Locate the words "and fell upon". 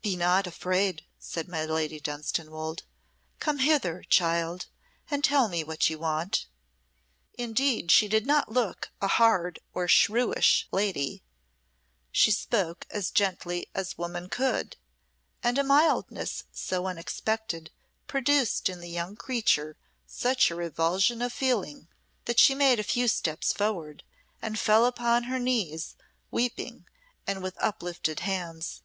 24.40-25.24